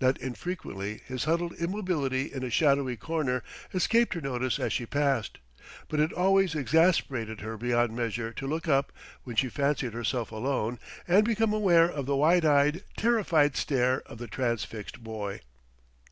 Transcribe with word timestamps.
Not 0.00 0.18
infrequently 0.20 1.00
his 1.04 1.24
huddled 1.24 1.54
immobility 1.54 2.32
in 2.32 2.44
a 2.44 2.48
shadowy 2.48 2.96
corner 2.96 3.42
escaped 3.72 4.14
her 4.14 4.20
notice 4.20 4.60
as 4.60 4.72
she 4.72 4.86
passed. 4.86 5.38
But 5.88 5.98
it 5.98 6.12
always 6.12 6.54
exasperated 6.54 7.40
her 7.40 7.56
beyond 7.56 7.92
measure 7.96 8.32
to 8.34 8.46
look 8.46 8.68
up, 8.68 8.92
when 9.24 9.34
she 9.34 9.48
fancied 9.48 9.92
herself 9.92 10.30
alone, 10.30 10.78
and 11.08 11.24
become 11.24 11.52
aware 11.52 11.90
of 11.90 12.06
the 12.06 12.14
wide 12.14 12.44
eyed, 12.44 12.84
terrified 12.96 13.56
stare 13.56 14.02
of 14.02 14.18
the 14.18 14.28
transfixed 14.28 15.02
boy.... 15.02 15.40